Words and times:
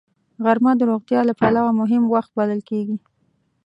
غرمه 0.43 0.71
د 0.77 0.81
روغتیا 0.91 1.21
له 1.29 1.33
پلوه 1.39 1.71
مهم 1.81 2.03
وخت 2.13 2.31
بلل 2.37 2.61
کېږي 2.69 2.97